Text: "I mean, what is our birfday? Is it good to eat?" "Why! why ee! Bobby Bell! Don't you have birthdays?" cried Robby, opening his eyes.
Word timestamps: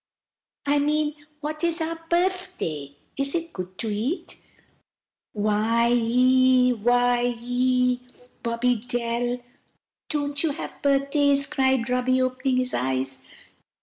"I 0.65 0.79
mean, 0.79 1.13
what 1.41 1.63
is 1.63 1.79
our 1.79 1.99
birfday? 2.09 2.95
Is 3.17 3.35
it 3.35 3.53
good 3.53 3.77
to 3.77 3.87
eat?" 3.87 4.37
"Why! 5.33 6.69
why 6.71 7.35
ee! 7.39 8.01
Bobby 8.41 8.81
Bell! 8.91 9.37
Don't 10.09 10.41
you 10.41 10.53
have 10.53 10.81
birthdays?" 10.81 11.45
cried 11.45 11.87
Robby, 11.87 12.19
opening 12.19 12.57
his 12.57 12.73
eyes. 12.73 13.19